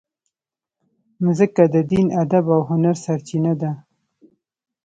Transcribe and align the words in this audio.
مځکه 1.23 1.63
د 1.73 1.75
دین، 1.91 2.07
ادب 2.23 2.45
او 2.55 2.61
هنر 2.69 2.95
سرچینه 3.05 3.53
ده. 3.61 3.71